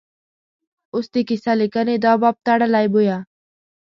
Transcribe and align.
اوس 0.93 1.07
د 1.13 1.15
کیسه 1.29 1.53
لیکنې 1.61 1.95
دا 2.05 2.11
باب 2.21 2.35
تړلی 2.45 2.85
بویه. 2.93 3.17